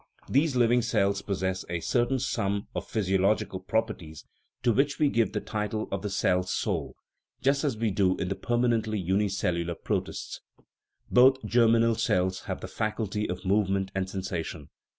These 0.27 0.55
living 0.55 0.81
cells 0.81 1.21
possess 1.21 1.63
a 1.69 1.79
certain 1.79 2.17
sum 2.17 2.67
of 2.73 2.87
physiological 2.87 3.59
properties 3.59 4.25
to 4.63 4.73
which 4.73 4.97
we 4.97 5.09
give 5.09 5.31
the 5.31 5.39
title 5.39 5.87
of 5.91 6.01
the" 6.01 6.09
cell 6.19 6.41
soul," 6.41 6.95
just 7.39 7.63
as 7.63 7.77
we 7.77 7.91
do 7.91 8.17
in 8.17 8.27
the 8.27 8.35
permanently 8.35 8.97
unicellular 8.97 9.75
protist 9.75 10.33
(see 10.33 10.39
p. 10.57 10.63
48). 11.13 11.13
Both 11.13 11.45
germinal 11.45 11.93
cells 11.93 12.39
have 12.45 12.61
the 12.61 12.67
faculty 12.67 13.29
of 13.29 13.45
movement 13.45 13.91
and 13.93 14.09
sensation. 14.09 14.69